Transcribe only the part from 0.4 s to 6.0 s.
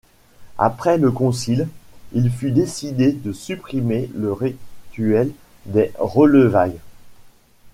Après le concile, il fut décidé de supprimer le rituel des